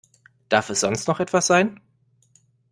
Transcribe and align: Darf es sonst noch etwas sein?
Darf 0.49 0.71
es 0.71 0.79
sonst 0.79 1.07
noch 1.07 1.19
etwas 1.19 1.45
sein? 1.45 1.79